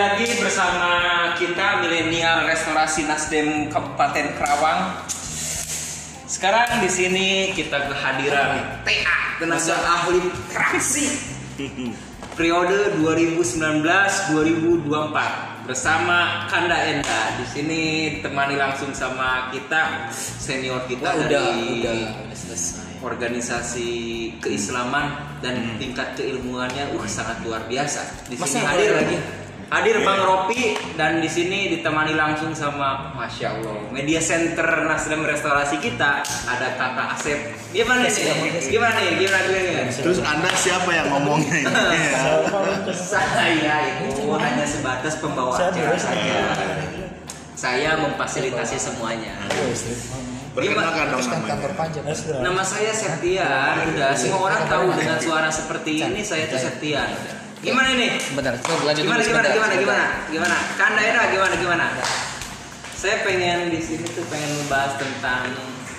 lagi 0.00 0.40
bersama 0.40 0.92
kita 1.36 1.84
milenial 1.84 2.48
restorasi 2.48 3.04
Nasdem 3.04 3.68
Kabupaten 3.68 4.32
Kerawang. 4.32 4.96
Sekarang 6.24 6.80
di 6.80 6.88
sini 6.88 7.52
kita 7.52 7.84
kehadiran 7.84 8.80
TA 8.80 9.36
tenaga 9.36 9.76
ahli 9.76 10.24
praksi 10.48 11.04
periode 12.40 12.96
2019-2024 12.96 15.68
bersama 15.68 16.48
Kanda 16.48 16.80
Enda. 16.80 17.36
Di 17.36 17.44
sini 17.52 17.80
temani 18.24 18.56
langsung 18.56 18.96
sama 18.96 19.52
kita 19.52 20.08
senior 20.16 20.80
kita 20.88 21.12
udah, 21.12 21.28
dari 21.28 21.84
udah, 21.84 22.24
udah 22.24 22.38
selesai. 22.40 23.04
organisasi 23.04 23.92
keislaman 24.40 25.12
dan 25.44 25.76
tingkat 25.76 26.16
keilmuannya 26.16 26.88
uh 26.96 27.04
sangat 27.04 27.44
luar 27.44 27.68
biasa. 27.68 28.32
Di 28.32 28.40
sini 28.40 28.64
hadir 28.64 28.96
boleh 28.96 28.96
lagi. 28.96 29.39
Hadir 29.70 30.02
Bang 30.02 30.18
Ropi 30.26 30.74
dan 30.98 31.22
di 31.22 31.30
sini 31.30 31.70
ditemani 31.70 32.18
langsung 32.18 32.50
sama 32.50 33.14
Masya 33.14 33.54
Allah 33.54 33.78
Media 33.94 34.18
Center 34.18 34.66
Nasdem 34.82 35.22
Restorasi 35.22 35.78
kita 35.78 36.26
ada 36.26 36.74
Kakak 36.74 37.14
Asep. 37.14 37.38
Gimana 37.70 38.02
nih? 38.02 38.66
Gimana 38.66 38.98
nih? 38.98 39.14
Gimana 39.22 39.46
gimana? 39.46 39.94
Terus 39.94 40.18
anda 40.26 40.50
siapa 40.58 40.90
yang 40.90 41.14
ngomongnya 41.14 41.54
ini? 41.62 41.70
Saya 43.14 43.78
itu 44.10 44.26
hanya 44.34 44.66
sebatas 44.66 45.14
pembawa 45.22 45.54
acara 45.54 45.94
saja. 45.94 46.50
Saya 47.54 47.94
memfasilitasi 47.94 48.74
semuanya. 48.74 49.38
Perkenalkan 50.50 51.14
dong 51.14 51.22
kan 51.30 51.46
namanya. 51.46 52.42
Nama 52.42 52.62
saya 52.66 52.90
Septian. 52.90 53.74
Udah 53.94 54.18
semua 54.18 54.50
orang 54.50 54.66
tahu 54.66 54.98
dengan 54.98 55.18
suara 55.22 55.46
seperti 55.46 56.02
ini 56.02 56.26
saya 56.26 56.50
tuh 56.50 56.58
Septian. 56.58 57.06
Gimana 57.60 57.88
ini? 57.92 58.08
Bentar, 58.32 58.56
coba 58.64 58.88
lanjut 58.88 59.04
Gimana 59.04 59.20
dulu 59.20 59.28
gimana 59.28 59.44
sebentar, 59.44 59.52
gimana 59.52 59.74
sebentar. 59.76 59.84
gimana? 59.84 60.06
Gimana? 60.32 60.56
Kanda 60.80 61.00
Era 61.04 61.22
gimana 61.28 61.54
gimana? 61.60 61.86
Saya 62.96 63.16
pengen 63.20 63.58
di 63.68 63.80
sini 63.84 64.04
tuh 64.16 64.24
pengen 64.32 64.50
membahas 64.64 64.96
tentang 64.96 65.44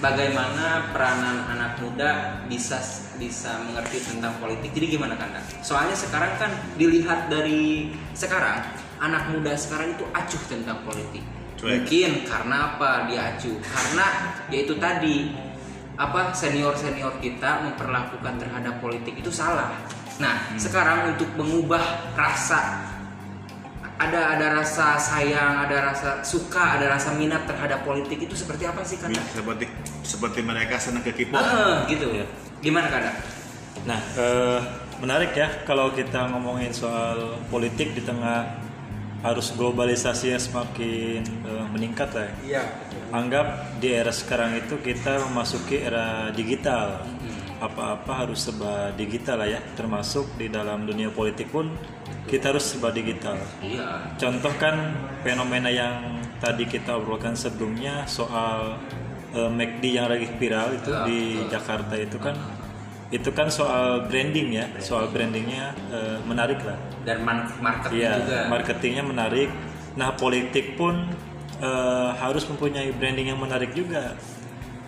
bagaimana 0.00 0.92
peranan 0.96 1.36
anak 1.52 1.76
muda 1.84 2.40
bisa 2.48 2.80
bisa 3.20 3.60
mengerti 3.68 4.00
tentang 4.00 4.32
politik. 4.40 4.72
Jadi 4.72 4.96
gimana 4.96 5.12
Kanda? 5.20 5.44
Soalnya 5.60 5.92
sekarang 5.92 6.32
kan 6.40 6.52
dilihat 6.80 7.28
dari 7.28 7.92
sekarang 8.16 8.64
anak 9.04 9.28
muda 9.28 9.52
sekarang 9.52 9.92
itu 9.92 10.08
acuh 10.08 10.42
tentang 10.48 10.80
politik. 10.88 11.20
Cuek. 11.60 11.84
Mungkin 11.84 12.10
karena 12.24 12.56
apa 12.76 13.12
dia 13.12 13.36
acuh? 13.36 13.60
Karena 13.60 14.06
yaitu 14.48 14.80
tadi 14.80 15.36
apa 16.00 16.32
senior 16.32 16.72
senior 16.80 17.12
kita 17.20 17.68
memperlakukan 17.68 18.40
terhadap 18.40 18.80
politik 18.80 19.20
itu 19.20 19.28
salah. 19.28 19.76
Nah 20.20 20.56
sekarang 20.60 21.16
untuk 21.16 21.30
mengubah 21.38 22.12
rasa 22.12 22.92
ada 24.02 24.34
ada 24.34 24.46
rasa 24.58 24.98
sayang, 24.98 25.62
ada 25.62 25.92
rasa 25.92 26.10
suka, 26.26 26.78
ada 26.78 26.90
rasa 26.90 27.14
minat 27.14 27.46
terhadap 27.46 27.86
politik 27.86 28.18
itu 28.18 28.34
seperti 28.34 28.66
apa 28.66 28.82
sih 28.82 28.98
Kanda? 28.98 29.22
Seperti 29.30 29.70
seperti 30.02 30.40
mereka 30.42 30.74
senang 30.82 31.06
ke 31.06 31.14
K-pop. 31.14 31.38
Ah, 31.38 31.86
gitu. 31.86 32.10
Gimana 32.58 32.90
Kanda? 32.90 33.12
Nah, 33.86 34.00
eh, 34.18 34.58
menarik 34.98 35.34
ya 35.34 35.62
kalau 35.62 35.94
kita 35.94 36.30
ngomongin 36.34 36.74
soal 36.74 37.38
politik 37.46 37.94
di 37.94 38.02
tengah 38.02 38.58
arus 39.22 39.54
globalisasi 39.54 40.34
yang 40.34 40.42
semakin 40.42 41.22
eh, 41.22 41.64
meningkat 41.70 42.10
lah. 42.10 42.26
ya. 42.26 42.34
Iya. 42.42 42.62
Anggap 43.14 43.78
di 43.78 43.88
era 43.92 44.10
sekarang 44.10 44.58
itu 44.58 44.82
kita 44.82 45.22
memasuki 45.30 45.78
era 45.78 46.34
digital. 46.34 47.06
Apa-apa 47.62 48.26
harus 48.26 48.42
serba 48.42 48.90
digital 48.98 49.38
lah 49.38 49.46
ya, 49.46 49.60
termasuk 49.78 50.26
di 50.34 50.50
dalam 50.50 50.82
dunia 50.82 51.14
politik 51.14 51.46
pun 51.54 51.70
kita 52.26 52.50
harus 52.50 52.66
serba 52.66 52.90
digital. 52.90 53.38
Iya. 53.62 54.18
Contoh 54.18 54.50
kan 54.58 54.98
fenomena 55.22 55.70
yang 55.70 56.18
tadi 56.42 56.66
kita 56.66 56.98
obrolkan 56.98 57.38
sebelumnya 57.38 58.02
soal 58.10 58.82
eh, 59.30 59.46
McD 59.46 59.82
yang 59.94 60.10
lagi 60.10 60.26
viral 60.26 60.74
itu 60.74 60.90
Ya, 60.90 61.06
di 61.06 61.20
Jakarta 61.46 61.94
itu 61.94 62.18
kan 62.18 62.34
itu 63.12 63.30
kan 63.30 63.46
soal 63.46 64.10
branding 64.10 64.56
ya, 64.58 64.66
soal 64.82 65.06
brandingnya 65.14 65.70
eh, 65.94 66.18
menarik 66.26 66.58
lah. 66.66 66.74
Dan 67.06 67.22
marketing 67.22 67.94
Iya, 67.94 68.12
juga. 68.18 68.38
marketingnya 68.50 69.04
menarik. 69.06 69.48
Nah, 69.94 70.10
politik 70.18 70.74
pun 70.74 71.06
eh, 71.62 72.10
harus 72.18 72.42
mempunyai 72.50 72.90
branding 72.90 73.30
yang 73.30 73.38
menarik 73.38 73.70
juga. 73.70 74.18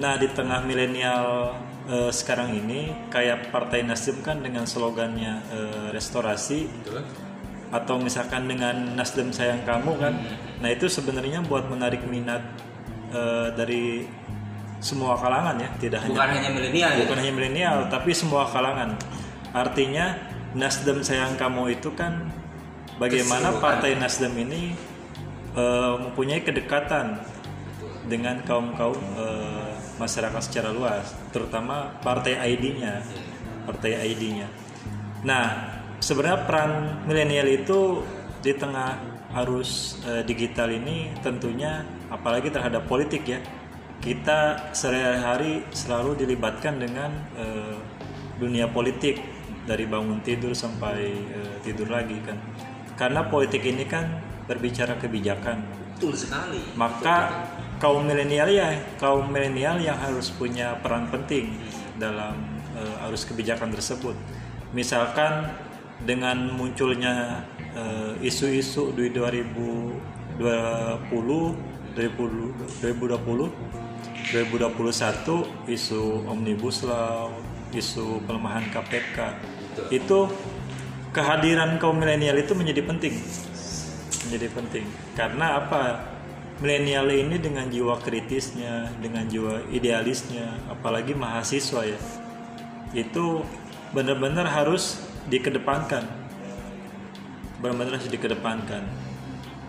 Nah, 0.00 0.16
di 0.16 0.24
tengah 0.32 0.64
milenial 0.64 1.52
eh, 1.88 2.10
sekarang 2.12 2.54
ini, 2.54 2.92
kayak 3.10 3.50
Partai 3.50 3.82
Nasdem 3.82 4.20
kan 4.22 4.42
dengan 4.42 4.68
slogannya 4.68 5.42
eh, 5.50 5.86
restorasi, 5.90 6.68
Betul. 6.68 7.02
atau 7.72 7.96
misalkan 7.98 8.46
dengan 8.46 8.94
Nasdem 8.98 9.32
sayang 9.32 9.64
kamu 9.64 9.92
kan, 9.98 10.14
nah 10.60 10.68
itu 10.70 10.86
sebenarnya 10.86 11.42
buat 11.46 11.66
menarik 11.66 12.04
minat 12.06 12.42
eh, 13.10 13.48
dari 13.56 14.06
semua 14.82 15.14
kalangan 15.14 15.62
ya, 15.62 15.70
tidak 15.78 16.02
Bukan 16.10 16.26
hanya 16.26 16.42
hanya 16.42 16.50
milenial 16.50 16.90
bukan 17.06 17.16
hanya 17.22 17.32
milenial, 17.32 17.76
tapi 17.86 18.10
semua 18.10 18.42
kalangan. 18.50 18.98
Artinya 19.54 20.18
Nasdem 20.52 21.00
sayang 21.00 21.38
kamu 21.40 21.80
itu 21.80 21.94
kan 21.96 22.28
bagaimana 23.00 23.56
partai 23.62 23.96
Nasdem 23.96 24.34
ini 24.36 24.74
eh, 25.54 25.94
mempunyai 26.02 26.42
kedekatan 26.42 27.22
dengan 28.10 28.42
kaum 28.42 28.74
kaum 28.74 28.98
masyarakat 30.02 30.42
secara 30.42 30.74
luas, 30.74 31.14
terutama 31.30 31.94
partai 32.02 32.34
ID-nya, 32.34 33.06
partai 33.62 33.94
ID-nya. 34.10 34.50
Nah, 35.22 35.78
sebenarnya 36.02 36.42
peran 36.42 36.70
milenial 37.06 37.46
itu 37.46 38.02
di 38.42 38.50
tengah 38.58 38.98
arus 39.46 40.02
eh, 40.02 40.26
digital 40.26 40.74
ini 40.74 41.14
tentunya 41.22 41.86
apalagi 42.10 42.50
terhadap 42.50 42.90
politik 42.90 43.22
ya. 43.24 43.38
Kita 44.02 44.74
sehari-hari 44.74 45.62
selalu 45.70 46.26
dilibatkan 46.26 46.82
dengan 46.82 47.10
eh, 47.38 47.78
dunia 48.42 48.66
politik 48.66 49.22
dari 49.62 49.86
bangun 49.86 50.18
tidur 50.26 50.50
sampai 50.58 50.98
eh, 51.14 51.54
tidur 51.62 51.86
lagi 51.86 52.18
kan. 52.26 52.34
Karena 52.98 53.22
politik 53.30 53.62
ini 53.62 53.86
kan 53.86 54.10
berbicara 54.50 54.98
kebijakan 54.98 55.62
Betul 55.94 56.18
sekali. 56.18 56.60
maka 56.74 57.46
kaum 57.82 58.06
milenial 58.06 58.46
ya 58.46 58.78
kaum 59.02 59.26
milenial 59.26 59.82
yang 59.82 59.98
harus 59.98 60.30
punya 60.30 60.78
peran 60.78 61.10
penting 61.10 61.50
dalam 61.98 62.38
eh, 62.78 63.06
arus 63.10 63.26
kebijakan 63.26 63.74
tersebut. 63.74 64.14
Misalkan 64.70 65.50
dengan 66.06 66.54
munculnya 66.54 67.42
eh, 67.74 68.14
isu-isu 68.22 68.94
di 68.94 69.10
2020 69.10 70.38
2020 71.98 73.50
2021 74.30 75.74
isu 75.74 76.02
omnibus 76.30 76.86
law 76.86 77.34
isu 77.74 78.22
pelemahan 78.24 78.62
KPK 78.70 79.18
itu 79.90 80.30
kehadiran 81.10 81.82
kaum 81.82 81.98
milenial 81.98 82.38
itu 82.38 82.54
menjadi 82.54 82.86
penting. 82.86 83.18
Menjadi 84.30 84.48
penting. 84.54 84.86
Karena 85.18 85.58
apa 85.58 86.12
milenial 86.62 87.10
ini 87.10 87.42
dengan 87.42 87.66
jiwa 87.66 87.98
kritisnya 87.98 88.94
dengan 89.02 89.26
jiwa 89.26 89.66
idealisnya 89.74 90.70
apalagi 90.70 91.10
mahasiswa 91.18 91.82
ya 91.82 91.98
itu 92.92 93.42
benar-benar 93.96 94.48
harus 94.48 95.00
dikedepankan. 95.28 96.04
Benar-benar 97.60 98.00
harus 98.00 98.10
dikedepankan. 98.10 98.84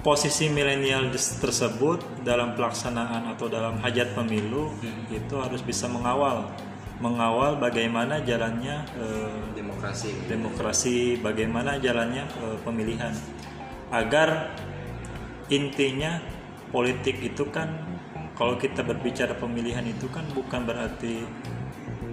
Posisi 0.00 0.48
milenial 0.48 1.12
tersebut 1.12 2.24
dalam 2.24 2.56
pelaksanaan 2.56 3.28
atau 3.36 3.52
dalam 3.52 3.76
hajat 3.84 4.16
pemilu 4.16 4.72
itu 5.12 5.34
harus 5.36 5.60
bisa 5.60 5.84
mengawal. 5.92 6.48
Mengawal 7.00 7.56
bagaimana 7.56 8.20
jalannya 8.24 8.84
eh, 8.96 9.40
Demokrasi. 9.56 10.08
demokrasi 10.28 10.96
bagaimana 11.20 11.76
jalannya 11.76 12.24
eh, 12.24 12.58
pemilihan. 12.64 13.12
Agar 13.92 14.56
intinya 15.52 16.20
politik 16.70 17.18
itu 17.22 17.46
kan 17.50 17.68
kalau 18.38 18.56
kita 18.56 18.80
berbicara 18.80 19.36
pemilihan 19.36 19.84
itu 19.84 20.08
kan 20.08 20.24
bukan 20.32 20.64
berarti 20.64 21.22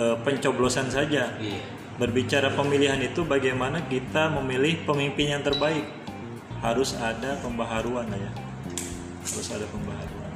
eh, 0.00 0.16
pencoblosan 0.24 0.90
saja. 0.90 1.36
Iya. 1.38 1.78
berbicara 1.98 2.54
pemilihan 2.54 3.02
itu 3.02 3.26
bagaimana 3.26 3.82
kita 3.90 4.30
memilih 4.30 4.86
pemimpin 4.86 5.34
yang 5.34 5.42
terbaik. 5.42 5.82
Harus 6.62 6.94
ada 6.94 7.34
pembaharuan 7.42 8.06
lah 8.06 8.14
ya. 8.14 8.30
Harus 9.26 9.50
ada 9.50 9.66
pembaharuan. 9.66 10.30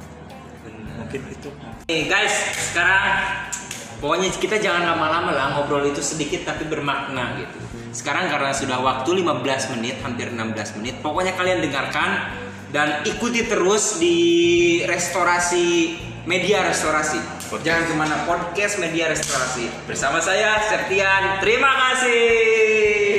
Mungkin 0.99 1.23
itu. 1.31 1.49
Nih 1.87 2.11
guys, 2.11 2.35
sekarang 2.67 3.07
pokoknya 4.03 4.27
kita 4.35 4.59
jangan 4.59 4.91
lama-lama 4.91 5.31
lah 5.31 5.55
ngobrol 5.55 5.87
itu 5.87 6.03
sedikit 6.03 6.43
tapi 6.43 6.67
bermakna 6.67 7.39
gitu. 7.39 7.55
Sekarang 7.95 8.27
karena 8.27 8.51
sudah 8.51 8.83
waktu 8.83 9.23
15 9.23 9.79
menit, 9.79 10.03
hampir 10.03 10.35
16 10.35 10.83
menit, 10.83 10.99
pokoknya 10.99 11.31
kalian 11.31 11.63
dengarkan 11.63 12.27
dan 12.73 13.05
ikuti 13.05 13.45
terus 13.45 14.01
di 14.01 14.17
restorasi 14.89 15.93
media 16.25 16.65
restorasi. 16.65 17.21
Jangan 17.53 17.85
ke 17.85 17.93
mana 17.93 18.25
podcast 18.25 18.81
media 18.81 19.13
restorasi 19.13 19.69
bersama 19.85 20.17
saya 20.17 20.57
Septian. 20.65 21.37
Terima 21.37 21.69
kasih. 21.69 23.12